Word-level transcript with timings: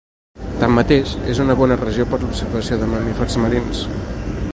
Tanmateix, 0.61 1.11
és 1.33 1.41
una 1.43 1.55
bona 1.59 1.77
regió 1.81 2.07
per 2.13 2.19
a 2.19 2.21
l'observació 2.23 2.79
de 2.81 2.87
mamífers 2.95 3.37
marins. 3.45 3.83